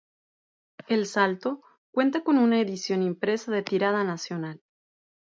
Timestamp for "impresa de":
3.03-3.61